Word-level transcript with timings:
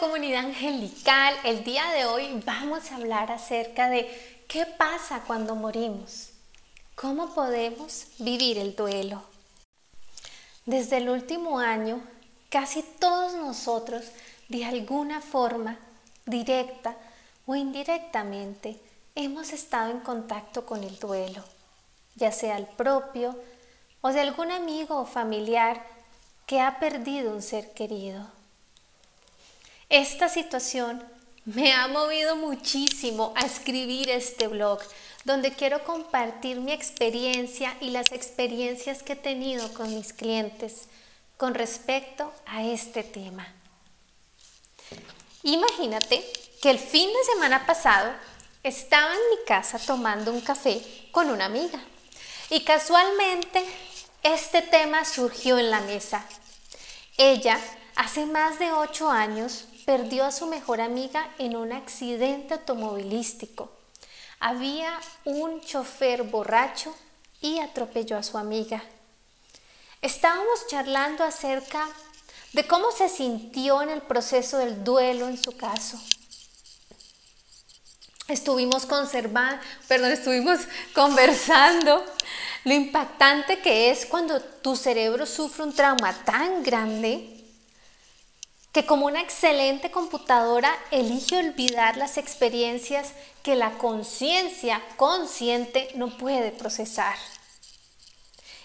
comunidad 0.00 0.46
angelical, 0.46 1.34
el 1.44 1.62
día 1.62 1.92
de 1.92 2.06
hoy 2.06 2.42
vamos 2.46 2.90
a 2.90 2.96
hablar 2.96 3.30
acerca 3.30 3.90
de 3.90 4.10
qué 4.48 4.64
pasa 4.64 5.24
cuando 5.26 5.54
morimos, 5.54 6.30
cómo 6.94 7.34
podemos 7.34 8.06
vivir 8.18 8.56
el 8.56 8.74
duelo. 8.74 9.22
Desde 10.64 10.96
el 10.96 11.10
último 11.10 11.58
año, 11.58 12.02
casi 12.48 12.82
todos 12.82 13.34
nosotros, 13.34 14.06
de 14.48 14.64
alguna 14.64 15.20
forma, 15.20 15.78
directa 16.24 16.96
o 17.44 17.54
indirectamente, 17.54 18.80
hemos 19.14 19.52
estado 19.52 19.90
en 19.90 20.00
contacto 20.00 20.64
con 20.64 20.82
el 20.82 20.98
duelo, 20.98 21.44
ya 22.14 22.32
sea 22.32 22.56
el 22.56 22.64
propio 22.64 23.38
o 24.00 24.08
de 24.08 24.20
algún 24.20 24.50
amigo 24.50 24.96
o 24.96 25.04
familiar 25.04 25.84
que 26.46 26.62
ha 26.62 26.80
perdido 26.80 27.34
un 27.34 27.42
ser 27.42 27.74
querido. 27.74 28.39
Esta 29.90 30.28
situación 30.28 31.02
me 31.44 31.72
ha 31.72 31.88
movido 31.88 32.36
muchísimo 32.36 33.32
a 33.34 33.40
escribir 33.40 34.08
este 34.08 34.46
blog, 34.46 34.78
donde 35.24 35.50
quiero 35.50 35.82
compartir 35.82 36.60
mi 36.60 36.70
experiencia 36.70 37.76
y 37.80 37.90
las 37.90 38.12
experiencias 38.12 39.02
que 39.02 39.14
he 39.14 39.16
tenido 39.16 39.74
con 39.74 39.92
mis 39.92 40.12
clientes 40.12 40.86
con 41.36 41.54
respecto 41.54 42.32
a 42.46 42.62
este 42.62 43.02
tema. 43.02 43.52
Imagínate 45.42 46.24
que 46.62 46.70
el 46.70 46.78
fin 46.78 47.08
de 47.08 47.24
semana 47.34 47.66
pasado 47.66 48.12
estaba 48.62 49.12
en 49.12 49.30
mi 49.30 49.44
casa 49.44 49.80
tomando 49.80 50.32
un 50.32 50.40
café 50.40 50.80
con 51.10 51.30
una 51.30 51.46
amiga 51.46 51.80
y 52.48 52.60
casualmente 52.60 53.64
este 54.22 54.62
tema 54.62 55.04
surgió 55.04 55.58
en 55.58 55.68
la 55.68 55.80
mesa. 55.80 56.24
Ella 57.16 57.58
hace 57.96 58.24
más 58.26 58.60
de 58.60 58.70
ocho 58.70 59.10
años 59.10 59.64
perdió 59.84 60.24
a 60.24 60.32
su 60.32 60.46
mejor 60.46 60.80
amiga 60.80 61.28
en 61.38 61.56
un 61.56 61.72
accidente 61.72 62.54
automovilístico. 62.54 63.70
Había 64.38 64.98
un 65.24 65.60
chofer 65.60 66.22
borracho 66.22 66.94
y 67.40 67.58
atropelló 67.58 68.16
a 68.16 68.22
su 68.22 68.38
amiga. 68.38 68.82
Estábamos 70.02 70.66
charlando 70.68 71.24
acerca 71.24 71.86
de 72.52 72.66
cómo 72.66 72.90
se 72.90 73.08
sintió 73.08 73.82
en 73.82 73.90
el 73.90 74.02
proceso 74.02 74.58
del 74.58 74.82
duelo 74.82 75.28
en 75.28 75.42
su 75.42 75.56
caso. 75.56 76.00
Estuvimos 78.28 78.86
conservando, 78.86 79.60
perdón, 79.88 80.12
estuvimos 80.12 80.60
conversando 80.94 82.04
lo 82.64 82.74
impactante 82.74 83.58
que 83.60 83.90
es 83.90 84.06
cuando 84.06 84.40
tu 84.40 84.76
cerebro 84.76 85.26
sufre 85.26 85.64
un 85.64 85.74
trauma 85.74 86.12
tan 86.24 86.62
grande 86.62 87.39
que 88.72 88.86
como 88.86 89.06
una 89.06 89.20
excelente 89.20 89.90
computadora 89.90 90.72
elige 90.90 91.38
olvidar 91.38 91.96
las 91.96 92.18
experiencias 92.18 93.12
que 93.42 93.56
la 93.56 93.72
conciencia 93.78 94.80
consciente 94.96 95.88
no 95.94 96.16
puede 96.16 96.52
procesar. 96.52 97.16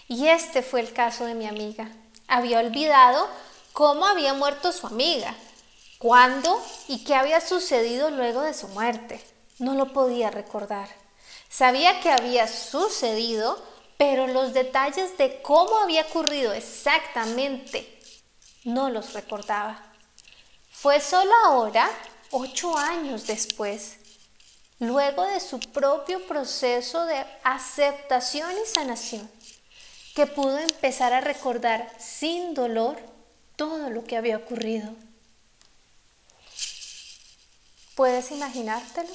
Y 0.08 0.28
este 0.28 0.62
fue 0.62 0.80
el 0.80 0.92
caso 0.92 1.24
de 1.24 1.34
mi 1.34 1.46
amiga. 1.46 1.90
Había 2.28 2.60
olvidado 2.60 3.28
cómo 3.72 4.06
había 4.06 4.34
muerto 4.34 4.70
su 4.70 4.86
amiga, 4.86 5.34
cuándo 5.98 6.62
y 6.86 7.04
qué 7.04 7.14
había 7.14 7.40
sucedido 7.40 8.10
luego 8.10 8.42
de 8.42 8.54
su 8.54 8.68
muerte. 8.68 9.20
No 9.58 9.74
lo 9.74 9.92
podía 9.92 10.30
recordar. 10.30 10.88
Sabía 11.48 12.00
que 12.00 12.10
había 12.10 12.46
sucedido, 12.46 13.60
pero 13.96 14.28
los 14.28 14.52
detalles 14.52 15.18
de 15.18 15.40
cómo 15.42 15.78
había 15.78 16.02
ocurrido 16.02 16.52
exactamente 16.52 18.00
no 18.64 18.90
los 18.90 19.12
recordaba. 19.14 19.85
Fue 20.78 21.00
solo 21.00 21.32
ahora, 21.46 21.90
ocho 22.30 22.76
años 22.76 23.26
después, 23.26 23.96
luego 24.78 25.24
de 25.24 25.40
su 25.40 25.58
propio 25.58 26.26
proceso 26.26 27.06
de 27.06 27.24
aceptación 27.42 28.50
y 28.62 28.68
sanación, 28.68 29.30
que 30.14 30.26
pudo 30.26 30.58
empezar 30.58 31.14
a 31.14 31.22
recordar 31.22 31.90
sin 31.98 32.52
dolor 32.52 32.98
todo 33.56 33.88
lo 33.88 34.04
que 34.04 34.18
había 34.18 34.36
ocurrido. 34.36 34.94
¿Puedes 37.94 38.30
imaginártelo? 38.30 39.08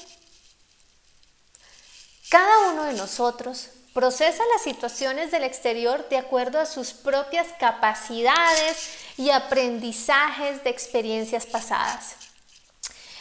Cada 2.30 2.72
uno 2.72 2.86
de 2.86 2.94
nosotros 2.94 3.68
procesa 3.94 4.44
las 4.54 4.64
situaciones 4.64 5.30
del 5.30 5.44
exterior 5.44 6.10
de 6.10 6.18
acuerdo 6.18 6.60
a 6.60 6.66
sus 6.66 6.92
propias 6.92 7.50
capacidades 7.60 8.90
y 9.18 9.30
aprendizajes 9.30 10.64
de 10.64 10.70
experiencias 10.70 11.46
pasadas. 11.46 12.16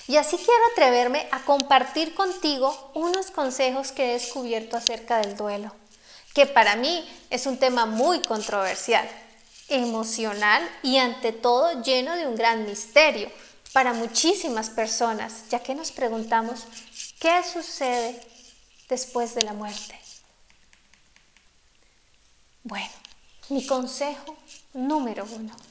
Y 0.08 0.16
así 0.16 0.36
quiero 0.36 0.64
atreverme 0.72 1.28
a 1.30 1.40
compartir 1.44 2.14
contigo 2.14 2.90
unos 2.94 3.30
consejos 3.30 3.92
que 3.92 4.10
he 4.10 4.12
descubierto 4.14 4.76
acerca 4.76 5.18
del 5.18 5.36
duelo, 5.36 5.72
que 6.34 6.46
para 6.46 6.74
mí 6.74 7.08
es 7.30 7.46
un 7.46 7.58
tema 7.58 7.86
muy 7.86 8.20
controversial, 8.22 9.08
emocional 9.68 10.68
y 10.82 10.96
ante 10.98 11.30
todo 11.30 11.80
lleno 11.82 12.16
de 12.16 12.26
un 12.26 12.34
gran 12.34 12.66
misterio 12.66 13.30
para 13.72 13.92
muchísimas 13.92 14.68
personas, 14.70 15.48
ya 15.48 15.60
que 15.60 15.76
nos 15.76 15.92
preguntamos 15.92 16.64
qué 17.20 17.44
sucede 17.44 18.20
después 18.88 19.36
de 19.36 19.42
la 19.42 19.52
muerte. 19.52 19.96
Bueno, 22.64 22.90
mi 23.48 23.64
consejo 23.64 24.36
número 24.74 25.24
uno 25.24 25.69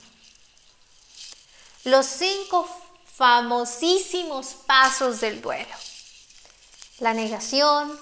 los 1.84 2.06
cinco 2.06 2.67
famosísimos 3.16 4.56
pasos 4.66 5.22
del 5.22 5.41
duelo. 5.41 5.75
La 7.00 7.13
negación, 7.13 7.97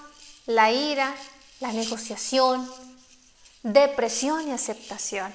la 0.46 0.70
ira, 0.72 1.14
la 1.60 1.72
negociación, 1.72 2.70
depresión 3.62 4.48
y 4.48 4.52
aceptación. 4.52 5.32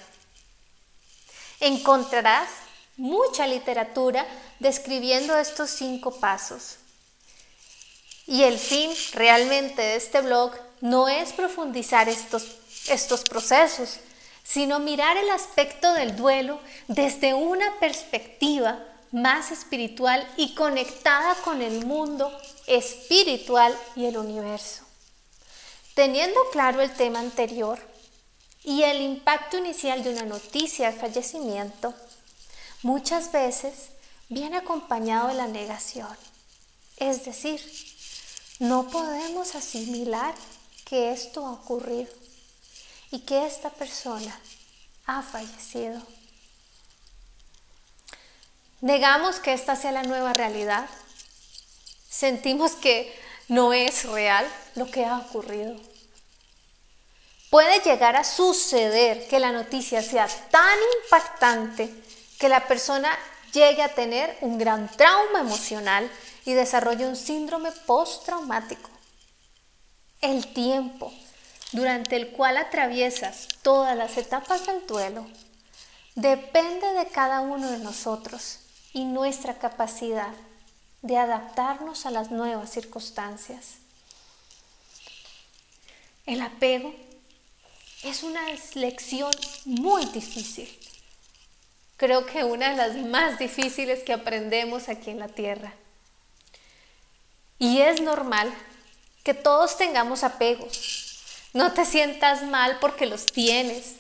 Encontrarás 1.59 2.49
mucha 2.97 3.47
literatura 3.47 4.25
describiendo 4.59 5.35
estos 5.37 5.69
cinco 5.69 6.19
pasos. 6.19 6.77
Y 8.25 8.43
el 8.43 8.57
fin 8.57 8.91
realmente 9.13 9.81
de 9.81 9.95
este 9.95 10.21
blog 10.21 10.53
no 10.81 11.09
es 11.09 11.33
profundizar 11.33 12.07
estos, 12.07 12.45
estos 12.87 13.23
procesos, 13.23 13.99
sino 14.53 14.79
mirar 14.79 15.17
el 15.17 15.31
aspecto 15.31 15.93
del 15.93 16.15
duelo 16.15 16.59
desde 16.87 17.33
una 17.33 17.79
perspectiva 17.79 18.85
más 19.11 19.51
espiritual 19.51 20.31
y 20.37 20.53
conectada 20.53 21.33
con 21.43 21.63
el 21.63 21.87
mundo 21.87 22.31
espiritual 22.67 23.75
y 23.95 24.05
el 24.05 24.15
universo. 24.15 24.83
Teniendo 25.95 26.39
claro 26.51 26.81
el 26.81 26.93
tema 26.93 27.19
anterior 27.19 27.79
y 28.63 28.83
el 28.83 29.01
impacto 29.01 29.57
inicial 29.57 30.03
de 30.03 30.11
una 30.11 30.25
noticia 30.25 30.91
de 30.91 30.99
fallecimiento, 30.99 31.95
muchas 32.83 33.31
veces 33.31 33.89
viene 34.29 34.57
acompañado 34.57 35.29
de 35.29 35.33
la 35.33 35.47
negación. 35.47 36.15
Es 36.97 37.25
decir, 37.25 37.59
no 38.59 38.87
podemos 38.87 39.55
asimilar 39.55 40.35
que 40.85 41.11
esto 41.11 41.43
ha 41.43 41.53
ocurrido 41.53 42.22
y 43.13 43.19
que 43.19 43.45
esta 43.45 43.69
persona 43.69 44.35
ha 45.05 45.21
fallecido. 45.21 46.01
Negamos 48.81 49.39
que 49.39 49.53
esta 49.53 49.75
sea 49.75 49.91
la 49.91 50.01
nueva 50.01 50.33
realidad. 50.33 50.89
Sentimos 52.09 52.71
que 52.71 53.15
no 53.49 53.71
es 53.71 54.05
real 54.05 54.47
lo 54.73 54.89
que 54.89 55.05
ha 55.05 55.19
ocurrido. 55.19 55.75
Puede 57.51 57.81
llegar 57.81 58.15
a 58.15 58.23
suceder 58.23 59.27
que 59.27 59.39
la 59.39 59.51
noticia 59.51 60.01
sea 60.01 60.27
tan 60.49 60.79
impactante 61.03 61.93
que 62.39 62.49
la 62.49 62.67
persona 62.67 63.15
llegue 63.51 63.83
a 63.83 63.93
tener 63.93 64.35
un 64.41 64.57
gran 64.57 64.89
trauma 64.89 65.41
emocional 65.41 66.09
y 66.45 66.53
desarrolle 66.53 67.05
un 67.05 67.15
síndrome 67.15 67.71
postraumático. 67.85 68.89
El 70.19 70.51
tiempo 70.51 71.13
durante 71.73 72.15
el 72.15 72.29
cual 72.29 72.57
atraviesas 72.57 73.47
todas 73.61 73.97
las 73.97 74.17
etapas 74.17 74.65
del 74.65 74.85
duelo, 74.87 75.27
depende 76.15 76.93
de 76.93 77.07
cada 77.07 77.41
uno 77.41 77.69
de 77.69 77.79
nosotros 77.79 78.59
y 78.93 79.05
nuestra 79.05 79.57
capacidad 79.57 80.33
de 81.01 81.17
adaptarnos 81.17 82.05
a 82.05 82.11
las 82.11 82.31
nuevas 82.31 82.71
circunstancias. 82.71 83.75
El 86.25 86.41
apego 86.41 86.93
es 88.03 88.23
una 88.23 88.41
lección 88.75 89.31
muy 89.65 90.05
difícil. 90.05 90.69
Creo 91.97 92.25
que 92.25 92.43
una 92.43 92.69
de 92.69 92.75
las 92.77 92.95
más 92.95 93.39
difíciles 93.39 94.03
que 94.03 94.13
aprendemos 94.13 94.89
aquí 94.89 95.09
en 95.09 95.19
la 95.19 95.27
Tierra. 95.27 95.73
Y 97.59 97.79
es 97.81 98.01
normal 98.01 98.53
que 99.23 99.33
todos 99.33 99.77
tengamos 99.77 100.23
apegos, 100.23 101.12
no 101.53 101.71
te 101.73 101.85
sientas 101.85 102.43
mal 102.43 102.77
porque 102.81 103.05
los 103.05 103.25
tienes. 103.27 103.95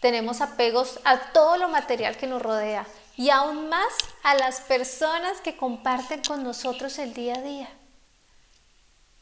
Tenemos 0.00 0.40
apegos 0.40 1.00
a 1.04 1.32
todo 1.32 1.56
lo 1.56 1.68
material 1.68 2.16
que 2.16 2.26
nos 2.26 2.40
rodea, 2.40 2.86
y 3.16 3.30
aún 3.30 3.68
más 3.68 3.92
a 4.22 4.36
las 4.36 4.60
personas 4.60 5.40
que 5.40 5.56
comparten 5.56 6.22
con 6.22 6.44
nosotros 6.44 6.98
el 6.98 7.14
día 7.14 7.34
a 7.34 7.42
día. 7.42 7.68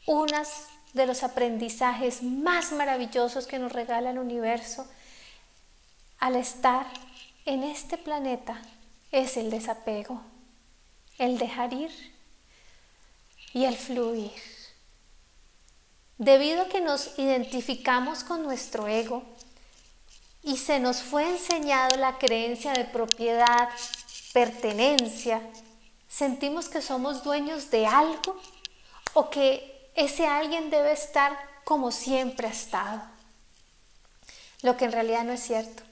Unas 0.05 0.67
de 0.93 1.07
los 1.07 1.23
aprendizajes 1.23 2.21
más 2.21 2.71
maravillosos 2.71 3.47
que 3.47 3.57
nos 3.57 3.71
regala 3.71 4.11
el 4.11 4.19
universo 4.19 4.87
al 6.19 6.35
estar 6.35 6.85
en 7.45 7.63
este 7.63 7.97
planeta 7.97 8.61
es 9.11 9.35
el 9.35 9.49
desapego, 9.49 10.21
el 11.17 11.39
dejar 11.39 11.73
ir 11.73 11.91
y 13.53 13.65
el 13.65 13.75
fluir. 13.75 14.56
Debido 16.17 16.63
a 16.63 16.67
que 16.67 16.81
nos 16.81 17.17
identificamos 17.19 18.23
con 18.23 18.41
nuestro 18.41 18.87
ego 18.87 19.23
y 20.41 20.57
se 20.57 20.79
nos 20.79 21.03
fue 21.03 21.29
enseñado 21.29 21.95
la 21.97 22.17
creencia 22.17 22.73
de 22.73 22.85
propiedad, 22.85 23.69
pertenencia, 24.33 25.41
sentimos 26.09 26.69
que 26.69 26.81
somos 26.81 27.23
dueños 27.23 27.69
de 27.69 27.85
algo 27.85 28.39
o 29.13 29.29
que 29.29 29.91
ese 29.93 30.25
alguien 30.25 30.71
debe 30.71 30.91
estar 30.91 31.37
como 31.63 31.91
siempre 31.91 32.47
ha 32.47 32.51
estado. 32.51 33.01
Lo 34.63 34.75
que 34.75 34.85
en 34.85 34.93
realidad 34.93 35.23
no 35.23 35.33
es 35.33 35.41
cierto. 35.41 35.83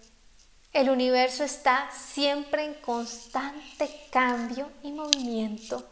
El 0.73 0.89
universo 0.89 1.43
está 1.43 1.87
siempre 1.91 2.65
en 2.65 2.73
constante 2.73 3.89
cambio 4.09 4.71
y 4.81 4.91
movimiento. 4.91 5.87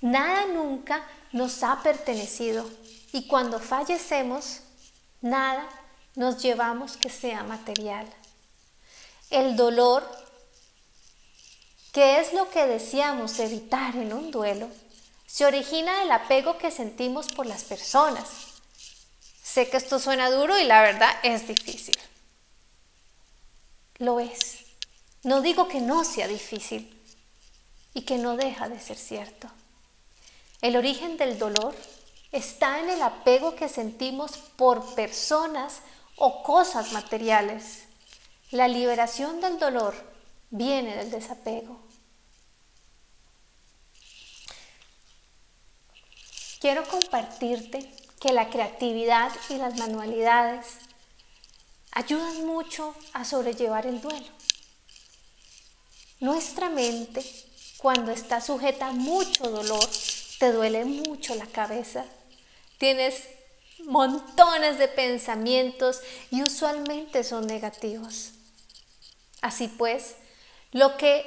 Nada 0.00 0.46
nunca 0.46 1.06
nos 1.30 1.62
ha 1.62 1.80
pertenecido 1.82 2.68
y 3.12 3.26
cuando 3.26 3.60
fallecemos, 3.60 4.60
nada 5.20 5.68
nos 6.14 6.42
llevamos 6.42 6.96
que 6.96 7.10
sea 7.10 7.42
material. 7.42 8.06
El 9.30 9.56
dolor, 9.56 10.08
que 11.92 12.20
es 12.20 12.32
lo 12.32 12.50
que 12.50 12.66
deseamos 12.66 13.38
evitar 13.38 13.96
en 13.96 14.12
un 14.12 14.30
duelo, 14.30 14.68
se 15.26 15.44
origina 15.44 16.00
del 16.00 16.12
apego 16.12 16.58
que 16.58 16.70
sentimos 16.70 17.28
por 17.28 17.46
las 17.46 17.64
personas. 17.64 18.28
Sé 19.42 19.68
que 19.68 19.76
esto 19.76 19.98
suena 19.98 20.30
duro 20.30 20.58
y 20.58 20.64
la 20.64 20.82
verdad 20.82 21.10
es 21.22 21.46
difícil. 21.46 21.98
Lo 23.98 24.20
es. 24.20 24.64
No 25.22 25.40
digo 25.40 25.68
que 25.68 25.80
no 25.80 26.04
sea 26.04 26.28
difícil 26.28 26.98
y 27.94 28.02
que 28.02 28.18
no 28.18 28.36
deja 28.36 28.68
de 28.68 28.80
ser 28.80 28.96
cierto. 28.96 29.48
El 30.60 30.76
origen 30.76 31.16
del 31.16 31.38
dolor 31.38 31.74
está 32.32 32.80
en 32.80 32.90
el 32.90 33.02
apego 33.02 33.54
que 33.54 33.68
sentimos 33.68 34.38
por 34.56 34.94
personas 34.94 35.80
o 36.16 36.42
cosas 36.42 36.92
materiales. 36.92 37.84
La 38.50 38.68
liberación 38.68 39.40
del 39.40 39.58
dolor 39.58 39.94
viene 40.50 40.96
del 40.96 41.10
desapego. 41.10 41.78
Quiero 46.60 46.84
compartirte 46.88 47.90
que 48.20 48.32
la 48.32 48.48
creatividad 48.48 49.32
y 49.48 49.56
las 49.56 49.76
manualidades 49.78 50.66
ayudan 51.90 52.46
mucho 52.46 52.94
a 53.12 53.24
sobrellevar 53.24 53.86
el 53.86 54.00
duelo. 54.00 54.28
Nuestra 56.20 56.68
mente, 56.68 57.24
cuando 57.78 58.12
está 58.12 58.40
sujeta 58.40 58.88
a 58.88 58.92
mucho 58.92 59.50
dolor, 59.50 59.84
te 60.38 60.52
duele 60.52 60.84
mucho 60.84 61.34
la 61.34 61.46
cabeza, 61.46 62.04
tienes 62.82 63.28
montones 63.84 64.76
de 64.76 64.88
pensamientos 64.88 66.00
y 66.32 66.42
usualmente 66.42 67.22
son 67.22 67.46
negativos. 67.46 68.32
Así 69.40 69.68
pues, 69.68 70.16
lo 70.72 70.96
que 70.96 71.24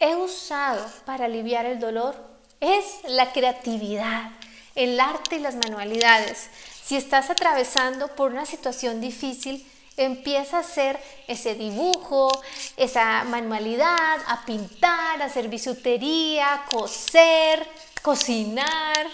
he 0.00 0.16
usado 0.16 0.84
para 1.04 1.26
aliviar 1.26 1.64
el 1.64 1.78
dolor 1.78 2.16
es 2.58 2.84
la 3.04 3.30
creatividad, 3.30 4.32
el 4.74 4.98
arte 4.98 5.36
y 5.36 5.38
las 5.38 5.54
manualidades. 5.54 6.48
Si 6.84 6.96
estás 6.96 7.30
atravesando 7.30 8.08
por 8.16 8.32
una 8.32 8.44
situación 8.44 9.00
difícil, 9.00 9.64
empieza 9.96 10.56
a 10.56 10.60
hacer 10.60 10.98
ese 11.28 11.54
dibujo, 11.54 12.32
esa 12.76 13.22
manualidad, 13.22 14.18
a 14.26 14.44
pintar, 14.44 15.22
a 15.22 15.26
hacer 15.26 15.46
bisutería, 15.46 16.64
coser, 16.68 17.64
cocinar, 18.02 19.06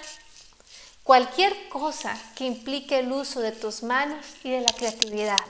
cualquier 1.02 1.68
cosa 1.68 2.16
que 2.34 2.44
implique 2.44 2.98
el 2.98 3.12
uso 3.12 3.40
de 3.40 3.52
tus 3.52 3.82
manos 3.82 4.24
y 4.44 4.50
de 4.50 4.60
la 4.60 4.72
creatividad. 4.72 5.44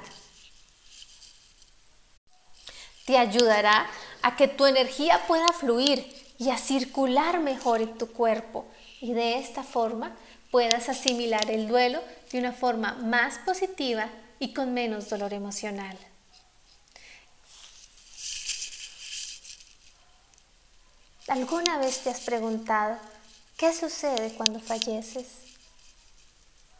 Te 3.05 3.19
ayudará 3.19 3.89
a 4.23 4.37
que 4.37 4.49
tu 4.49 4.67
energía 4.67 5.27
pueda 5.27 5.53
fluir 5.53 6.07
y 6.39 6.51
a 6.51 6.59
circular 6.59 7.41
mejor 7.41 7.81
en 7.81 7.99
tu 7.99 8.13
cuerpo 8.13 8.67
y 9.01 9.13
de 9.13 9.39
esta 9.39 9.63
forma 9.63 10.17
puedas 10.51 10.89
asimilar 10.89 11.51
el 11.51 11.69
duelo 11.69 12.03
de 12.31 12.39
una 12.39 12.53
forma 12.53 12.95
más 12.95 13.39
positiva 13.39 14.09
y 14.39 14.53
con 14.55 14.73
menos 14.75 15.09
dolor 15.09 15.33
emocional. 15.35 15.99
¿Alguna 21.29 21.79
vez 21.79 22.01
te 22.01 22.11
has 22.11 22.21
preguntado 22.21 22.99
qué 23.63 23.73
sucede 23.73 24.35
cuando 24.35 24.59
falleces? 24.59 25.25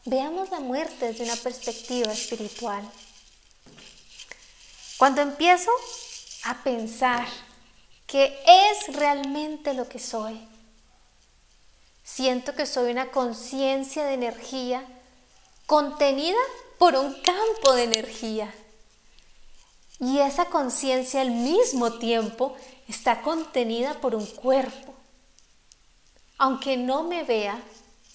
Veamos 0.05 0.51
la 0.51 0.59
muerte 0.59 1.07
desde 1.07 1.23
una 1.23 1.37
perspectiva 1.37 2.13
espiritual. 2.13 2.83
Cuando 4.99 5.23
empiezo 5.23 5.71
a 6.43 6.61
pensar 6.65 7.29
que 8.05 8.37
es 8.45 8.97
realmente 8.97 9.75
lo 9.75 9.89
que 9.89 10.01
soy, 10.01 10.45
siento 12.03 12.53
que 12.57 12.67
soy 12.67 12.91
una 12.91 13.13
conciencia 13.13 14.05
de 14.05 14.15
energía 14.15 14.85
contenida 15.67 16.41
por 16.81 16.97
un 16.97 17.15
campo 17.23 17.75
de 17.75 17.85
energía. 17.85 18.53
Y 20.01 20.19
esa 20.19 20.47
conciencia 20.47 21.21
al 21.21 21.31
mismo 21.31 22.01
tiempo 22.01 22.57
está 22.89 23.23
contenida 23.23 24.01
por 24.01 24.17
un 24.17 24.27
cuerpo. 24.27 24.93
Aunque 26.43 26.77
no 26.77 27.05
me 27.05 27.23
vea, 27.23 27.57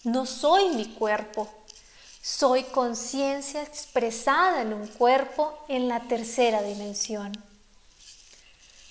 no 0.04 0.26
soy 0.26 0.76
mi 0.76 0.86
cuerpo. 0.88 1.48
Soy 2.22 2.64
conciencia 2.64 3.64
expresada 3.64 4.64
en 4.64 4.74
un 4.74 4.86
cuerpo 4.86 5.58
en 5.70 5.88
la 5.88 6.02
tercera 6.10 6.62
dimensión. 6.62 7.32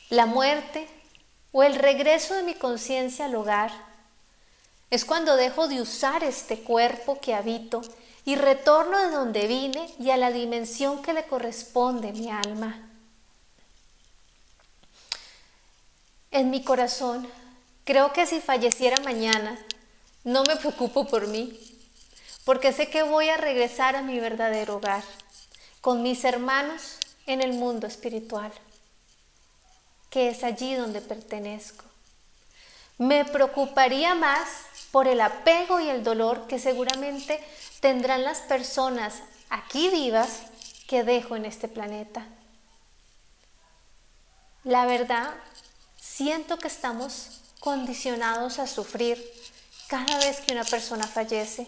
La 0.09 0.25
muerte 0.25 0.88
o 1.53 1.62
el 1.62 1.75
regreso 1.75 2.33
de 2.33 2.44
mi 2.44 2.55
conciencia 2.55 3.27
al 3.27 3.35
hogar 3.35 3.73
es 4.88 5.05
cuando 5.05 5.37
dejo 5.37 5.69
de 5.69 5.83
usar 5.83 6.25
este 6.25 6.61
cuerpo 6.61 7.21
que 7.21 7.35
habito 7.35 7.83
y 8.25 8.37
retorno 8.37 8.99
de 8.99 9.11
donde 9.11 9.47
vine 9.47 9.93
y 9.99 10.12
a 10.12 10.16
la 10.16 10.31
dimensión 10.31 11.02
que 11.02 11.12
le 11.12 11.26
corresponde 11.26 12.14
mi 12.14 12.31
alma. 12.31 12.88
En 16.31 16.49
mi 16.49 16.64
corazón, 16.64 17.28
creo 17.87 18.12
que 18.12 18.26
si 18.26 18.40
falleciera 18.40 19.02
mañana, 19.05 19.57
no 20.25 20.43
me 20.43 20.57
preocupo 20.57 21.07
por 21.07 21.28
mí, 21.28 21.59
porque 22.45 22.73
sé 22.73 22.90
que 22.90 23.05
voy 23.05 23.28
a 23.28 23.37
regresar 23.37 23.95
a 23.95 24.02
mi 24.02 24.19
verdadero 24.19 24.76
hogar, 24.76 25.05
con 25.81 26.02
mis 26.02 26.25
hermanos 26.25 26.99
en 27.26 27.40
el 27.40 27.52
mundo 27.52 27.87
espiritual, 27.87 28.52
que 30.11 30.28
es 30.28 30.43
allí 30.43 30.75
donde 30.75 31.00
pertenezco. 31.00 31.85
Me 32.99 33.25
preocuparía 33.25 34.16
más 34.16 34.49
por 34.90 35.07
el 35.07 35.21
apego 35.21 35.78
y 35.78 35.88
el 35.88 36.02
dolor 36.02 36.49
que 36.49 36.59
seguramente 36.59 37.40
tendrán 37.78 38.25
las 38.25 38.40
personas 38.40 39.23
aquí 39.49 39.90
vivas 39.90 40.43
que 40.88 41.05
dejo 41.05 41.37
en 41.37 41.45
este 41.45 41.69
planeta. 41.69 42.26
La 44.64 44.87
verdad, 44.87 45.35
siento 46.00 46.59
que 46.59 46.66
estamos 46.66 47.36
condicionados 47.66 48.61
a 48.61 48.68
sufrir 48.68 49.18
cada 49.88 50.18
vez 50.18 50.38
que 50.38 50.52
una 50.52 50.62
persona 50.62 51.04
fallece, 51.04 51.66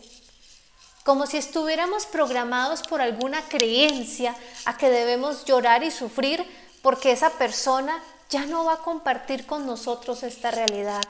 como 1.03 1.27
si 1.27 1.39
estuviéramos 1.39 2.07
programados 2.07 2.83
por 2.83 3.01
alguna 3.01 3.43
creencia 3.49 4.33
a 4.65 4.77
que 4.77 4.91
debemos 4.91 5.45
llorar 5.45 5.83
y 5.83 5.91
sufrir 5.91 6.47
porque 6.83 7.11
esa 7.11 7.31
persona 7.31 8.01
ya 8.31 8.47
no 8.47 8.65
va 8.65 8.75
a 8.75 8.83
compartir 8.85 9.45
con 9.45 9.67
nosotros 9.67 10.23
esta 10.23 10.53
realidad. 10.53 11.03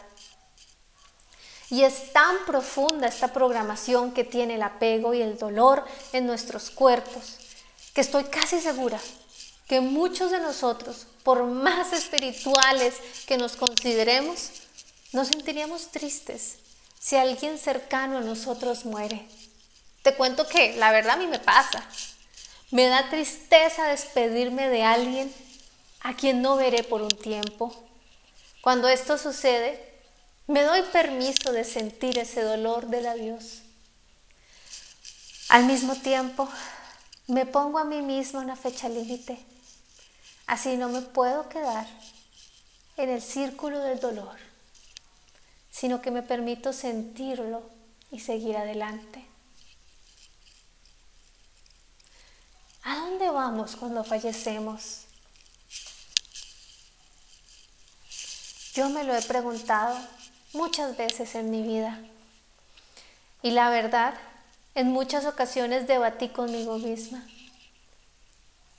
Y 1.69 1.83
es 1.83 2.11
tan 2.15 2.47
profunda 2.47 3.09
esta 3.09 3.31
programación 3.31 4.13
que 4.13 4.25
tiene 4.25 4.55
el 4.55 4.63
apego 4.63 5.13
y 5.13 5.21
el 5.21 5.37
dolor 5.37 5.85
en 6.15 6.27
nuestros 6.27 6.71
cuerpos, 6.71 7.37
que 7.93 8.01
estoy 8.01 8.25
casi 8.25 8.59
segura 8.59 8.99
que 9.69 9.83
muchos 9.83 10.31
de 10.31 10.41
nosotros, 10.41 11.07
por 11.25 11.45
más 11.45 11.93
espirituales 11.93 12.95
que 13.27 13.37
nos 13.37 13.55
consideremos, 13.55 14.51
nos 15.13 15.29
sentiríamos 15.29 15.89
tristes 15.89 16.57
si 16.99 17.17
alguien 17.17 17.59
cercano 17.59 18.19
a 18.19 18.23
nosotros 18.23 18.85
muere. 18.85 19.27
Te 20.03 20.15
cuento 20.15 20.47
que 20.47 20.77
la 20.77 20.93
verdad 20.93 21.15
a 21.15 21.19
mí 21.19 21.27
me 21.27 21.39
pasa. 21.39 21.85
Me 22.71 22.87
da 22.87 23.09
tristeza 23.09 23.89
despedirme 23.89 24.69
de 24.69 24.83
alguien 24.83 25.33
a 26.01 26.15
quien 26.15 26.43
no 26.43 26.57
veré 26.57 26.83
por 26.83 27.03
un 27.03 27.09
tiempo. 27.09 27.75
Cuando 28.61 28.89
esto 28.89 29.19
sucede, 29.19 29.83
me 30.47 30.63
doy 30.63 30.83
permiso 30.83 31.53
de 31.53 31.65
sentir 31.65 32.19
ese 32.19 32.43
dolor 32.43 32.89
del 32.89 33.07
adiós. 33.07 33.63
Al 35.49 35.65
mismo 35.65 35.95
tiempo, 35.95 36.49
me 37.27 37.47
pongo 37.47 37.79
a 37.79 37.85
mí 37.85 38.03
misma 38.03 38.41
una 38.41 38.57
fecha 38.57 38.89
límite. 38.89 39.39
Así 40.47 40.77
no 40.77 40.89
me 40.89 41.03
puedo 41.03 41.49
quedar 41.49 41.87
en 42.97 43.11
el 43.11 43.23
círculo 43.23 43.81
del 43.81 44.01
dolor, 44.01 44.37
sino 45.79 46.03
que 46.03 46.11
me 46.11 46.23
permito 46.23 46.73
sentirlo 46.73 47.63
y 48.11 48.19
seguir 48.19 48.57
adelante. 48.57 49.25
¿A 52.83 52.97
dónde 52.97 53.31
vamos 53.31 53.77
cuando 53.77 54.03
fallecemos? 54.03 55.03
Yo 58.75 58.89
me 58.89 59.05
lo 59.05 59.15
he 59.15 59.23
preguntado 59.23 59.97
muchas 60.53 60.97
veces 60.97 61.37
en 61.37 61.49
mi 61.49 61.63
vida. 61.63 62.01
Y 63.43 63.53
la 63.53 63.71
verdad, 63.71 64.15
en 64.75 64.91
muchas 64.91 65.27
ocasiones 65.27 65.87
debatí 65.87 66.31
conmigo 66.31 66.79
misma. 66.79 67.25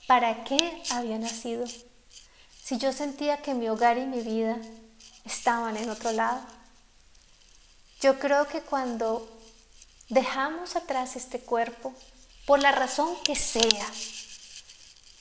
¿Para 0.06 0.44
qué 0.44 0.82
había 0.90 1.18
nacido? 1.18 1.64
Si 2.62 2.76
yo 2.76 2.92
sentía 2.92 3.40
que 3.40 3.54
mi 3.54 3.70
hogar 3.70 3.96
y 3.96 4.04
mi 4.04 4.20
vida 4.20 4.58
estaban 5.24 5.78
en 5.78 5.88
otro 5.88 6.12
lado. 6.12 6.59
Yo 8.00 8.18
creo 8.18 8.48
que 8.48 8.62
cuando 8.62 9.28
dejamos 10.08 10.74
atrás 10.74 11.16
este 11.16 11.40
cuerpo, 11.40 11.94
por 12.46 12.60
la 12.60 12.72
razón 12.72 13.14
que 13.22 13.36
sea, 13.36 13.86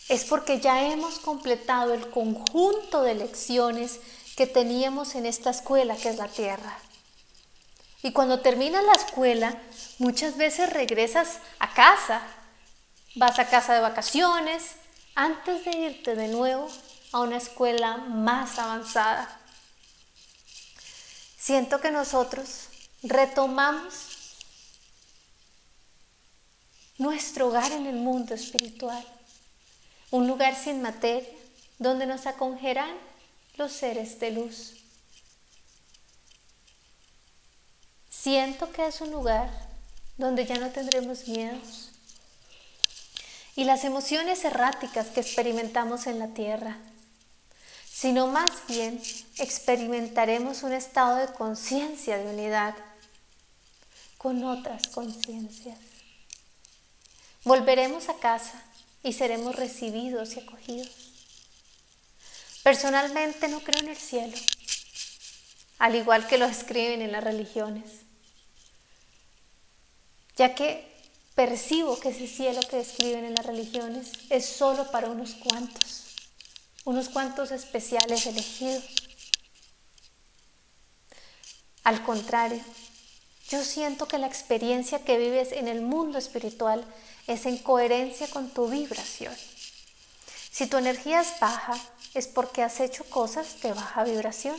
es 0.07 0.23
porque 0.23 0.59
ya 0.59 0.87
hemos 0.91 1.19
completado 1.19 1.93
el 1.93 2.09
conjunto 2.09 3.01
de 3.01 3.15
lecciones 3.15 3.99
que 4.35 4.47
teníamos 4.47 5.15
en 5.15 5.25
esta 5.25 5.49
escuela 5.49 5.95
que 5.97 6.09
es 6.09 6.15
la 6.15 6.27
tierra. 6.29 6.77
Y 8.01 8.13
cuando 8.13 8.39
terminas 8.39 8.83
la 8.85 8.93
escuela, 8.93 9.61
muchas 9.97 10.37
veces 10.37 10.71
regresas 10.71 11.39
a 11.59 11.73
casa, 11.73 12.21
vas 13.15 13.37
a 13.39 13.49
casa 13.49 13.73
de 13.73 13.81
vacaciones, 13.81 14.75
antes 15.15 15.65
de 15.65 15.71
irte 15.71 16.15
de 16.15 16.29
nuevo 16.29 16.69
a 17.11 17.19
una 17.19 17.35
escuela 17.35 17.97
más 17.97 18.57
avanzada. 18.57 19.27
Siento 21.37 21.81
que 21.81 21.91
nosotros 21.91 22.68
retomamos 23.03 24.09
nuestro 26.97 27.47
hogar 27.47 27.71
en 27.71 27.85
el 27.85 27.95
mundo 27.95 28.33
espiritual, 28.33 29.05
un 30.11 30.27
lugar 30.27 30.55
sin 30.55 30.81
materia, 30.81 31.29
donde 31.77 32.05
nos 32.05 32.25
acogerán 32.25 32.93
los 33.55 33.71
seres 33.71 34.19
de 34.19 34.31
luz. 34.31 34.73
Siento 38.09 38.71
que 38.73 38.85
es 38.85 38.99
un 38.99 39.11
lugar 39.11 39.49
donde 40.17 40.45
ya 40.45 40.57
no 40.57 40.69
tendremos 40.71 41.27
miedos. 41.27 41.91
Y 43.55 43.63
las 43.63 43.85
emociones 43.85 44.43
erráticas 44.43 45.07
que 45.07 45.21
experimentamos 45.21 46.05
en 46.05 46.19
la 46.19 46.27
tierra, 46.27 46.77
sino 47.89 48.27
más 48.27 48.51
bien 48.67 49.01
experimentaremos 49.37 50.63
un 50.63 50.73
estado 50.73 51.15
de 51.15 51.27
conciencia 51.33 52.17
de 52.17 52.25
unidad 52.25 52.75
con 54.19 54.43
otras 54.43 54.89
conciencias. 54.89 55.79
Volveremos 57.45 58.09
a 58.09 58.15
casa 58.15 58.61
y 59.01 59.13
seremos 59.13 59.55
recibidos 59.55 60.35
y 60.35 60.41
acogidos. 60.41 60.89
Personalmente 62.61 63.47
no 63.47 63.61
creo 63.61 63.81
en 63.81 63.87
el 63.87 63.97
cielo, 63.97 64.35
al 65.77 65.95
igual 65.95 66.27
que 66.27 66.37
lo 66.37 66.45
escriben 66.45 67.01
en 67.01 67.13
las 67.13 67.23
religiones, 67.23 67.85
ya 70.35 70.53
que 70.53 70.85
percibo 71.33 71.97
que 72.01 72.09
ese 72.09 72.27
cielo 72.27 72.59
que 72.69 72.75
describen 72.75 73.23
en 73.23 73.35
las 73.35 73.45
religiones 73.45 74.11
es 74.29 74.45
solo 74.45 74.91
para 74.91 75.09
unos 75.09 75.35
cuantos, 75.35 76.03
unos 76.83 77.07
cuantos 77.07 77.51
especiales 77.51 78.25
elegidos. 78.25 78.83
Al 81.85 82.03
contrario, 82.03 82.61
yo 83.49 83.63
siento 83.63 84.07
que 84.07 84.19
la 84.19 84.27
experiencia 84.27 85.03
que 85.03 85.17
vives 85.17 85.51
en 85.51 85.67
el 85.67 85.81
mundo 85.81 86.19
espiritual 86.19 86.85
es 87.25 87.45
en 87.47 87.57
coherencia 87.57 88.27
con 88.27 88.49
tu 88.49 88.69
vibración. 88.69 89.35
Si 90.51 90.67
tu 90.67 90.77
energía 90.77 91.21
es 91.21 91.39
baja, 91.39 91.75
es 92.13 92.27
porque 92.27 92.61
has 92.61 92.79
hecho 92.79 93.03
cosas 93.05 93.61
de 93.61 93.73
baja 93.73 94.03
vibración. 94.03 94.55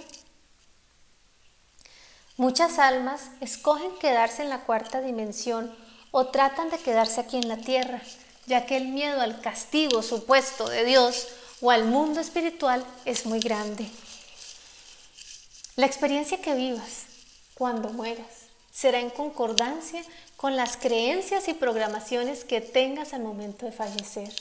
Muchas 2.37 2.79
almas 2.79 3.23
escogen 3.41 3.97
quedarse 3.99 4.43
en 4.43 4.51
la 4.51 4.63
cuarta 4.63 5.01
dimensión 5.01 5.73
o 6.11 6.29
tratan 6.29 6.71
de 6.71 6.79
quedarse 6.79 7.21
aquí 7.21 7.37
en 7.37 7.49
la 7.49 7.59
tierra, 7.59 8.01
ya 8.47 8.67
que 8.67 8.77
el 8.77 8.89
miedo 8.89 9.21
al 9.21 9.41
castigo 9.41 10.03
supuesto 10.03 10.69
de 10.69 10.85
Dios 10.85 11.29
o 11.61 11.71
al 11.71 11.85
mundo 11.85 12.21
espiritual 12.21 12.85
es 13.05 13.27
muy 13.27 13.39
grande. 13.39 13.89
La 15.77 15.87
experiencia 15.87 16.41
que 16.41 16.55
vivas 16.55 17.05
cuando 17.55 17.91
mueras 17.91 18.40
será 18.81 19.01
en 19.01 19.11
concordancia 19.11 20.03
con 20.37 20.57
las 20.57 20.77
creencias 20.77 21.49
y 21.49 21.55
programaciones 21.55 22.45
que 22.45 22.61
tengas 22.61 23.13
al 23.13 23.23
momento 23.23 23.67
de 23.67 23.73
fallecer 23.73 24.33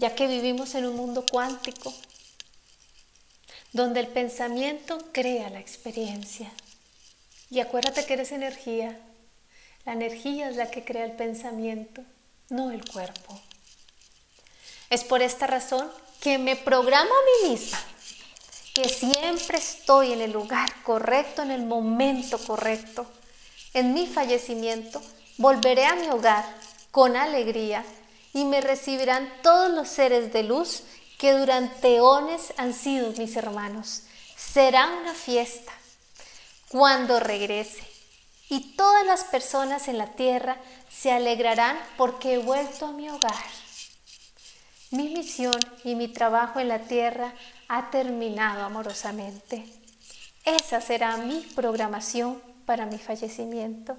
ya 0.00 0.14
que 0.14 0.26
vivimos 0.26 0.74
en 0.74 0.86
un 0.86 0.96
mundo 0.96 1.26
cuántico, 1.30 1.92
donde 3.72 4.00
el 4.00 4.08
pensamiento 4.08 4.98
crea 5.12 5.50
la 5.50 5.60
experiencia. 5.60 6.50
Y 7.50 7.60
acuérdate 7.60 8.06
que 8.06 8.14
eres 8.14 8.32
energía. 8.32 8.98
La 9.84 9.92
energía 9.92 10.48
es 10.48 10.56
la 10.56 10.70
que 10.70 10.84
crea 10.84 11.04
el 11.04 11.12
pensamiento, 11.12 12.02
no 12.48 12.70
el 12.70 12.82
cuerpo. 12.88 13.38
Es 14.88 15.04
por 15.04 15.20
esta 15.20 15.46
razón 15.46 15.90
que 16.20 16.38
me 16.38 16.56
programo 16.56 17.10
a 17.10 17.46
mí 17.46 17.50
misma, 17.50 17.78
que 18.74 18.88
siempre 18.88 19.58
estoy 19.58 20.12
en 20.14 20.22
el 20.22 20.32
lugar 20.32 20.82
correcto, 20.82 21.42
en 21.42 21.50
el 21.50 21.64
momento 21.64 22.38
correcto. 22.38 23.06
En 23.72 23.94
mi 23.94 24.06
fallecimiento 24.06 25.00
volveré 25.38 25.86
a 25.86 25.94
mi 25.94 26.08
hogar 26.08 26.44
con 26.90 27.16
alegría 27.16 27.84
y 28.32 28.44
me 28.44 28.60
recibirán 28.60 29.32
todos 29.42 29.70
los 29.70 29.88
seres 29.88 30.32
de 30.32 30.42
luz 30.42 30.82
que 31.18 31.32
durante 31.32 31.96
eones 31.96 32.52
han 32.56 32.74
sido 32.74 33.12
mis 33.12 33.36
hermanos. 33.36 34.02
Será 34.36 34.86
una 35.00 35.14
fiesta 35.14 35.72
cuando 36.68 37.20
regrese 37.20 37.82
y 38.48 38.74
todas 38.74 39.06
las 39.06 39.24
personas 39.24 39.86
en 39.86 39.98
la 39.98 40.08
tierra 40.08 40.56
se 40.88 41.12
alegrarán 41.12 41.78
porque 41.96 42.34
he 42.34 42.38
vuelto 42.38 42.86
a 42.86 42.92
mi 42.92 43.08
hogar. 43.08 43.44
Mi 44.90 45.08
misión 45.10 45.60
y 45.84 45.94
mi 45.94 46.08
trabajo 46.08 46.58
en 46.58 46.66
la 46.66 46.80
tierra 46.80 47.32
ha 47.68 47.90
terminado 47.90 48.64
amorosamente. 48.64 49.64
Esa 50.44 50.80
será 50.80 51.16
mi 51.18 51.40
programación 51.54 52.49
para 52.66 52.86
mi 52.86 52.98
fallecimiento. 52.98 53.96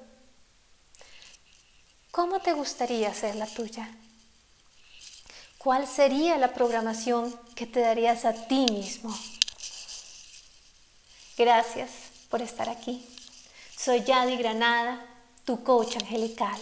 ¿Cómo 2.12 2.40
te 2.40 2.54
gustaría 2.54 3.14
ser 3.14 3.36
la 3.36 3.48
tuya? 3.48 3.90
¿Cuál 5.58 5.88
sería 5.88 6.38
la 6.38 6.54
programación 6.54 7.34
que 7.56 7.68
te 7.68 7.80
darías 7.80 8.26
a 8.26 8.34
ti 8.34 8.66
mismo? 8.70 9.16
Gracias 11.38 11.92
por 12.30 12.42
estar 12.42 12.70
aquí. 12.70 13.06
Soy 13.78 14.04
Yadi 14.04 14.38
Granada, 14.38 15.06
tu 15.46 15.64
coach 15.64 15.96
angelical. 15.98 16.60